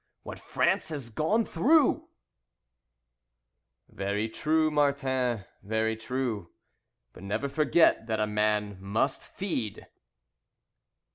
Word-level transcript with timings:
What 0.23 0.39
France 0.39 0.89
has 0.89 1.11
gone 1.11 1.45
through" 1.45 2.07
"Very 3.87 4.27
true, 4.29 4.71
Martin, 4.71 5.45
very 5.61 5.95
true, 5.95 6.49
But 7.13 7.21
never 7.21 7.47
forget 7.47 8.07
that 8.07 8.19
a 8.19 8.25
man 8.25 8.79
must 8.81 9.21
feed." 9.21 9.85